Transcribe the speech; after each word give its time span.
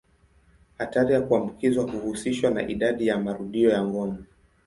Hatari 0.77 1.13
ya 1.13 1.21
kuambukizwa 1.21 1.91
huhusishwa 1.91 2.49
na 2.51 2.67
idadi 2.67 3.07
ya 3.07 3.17
marudio 3.17 3.69
ya 3.69 3.85
ngono. 3.85 4.17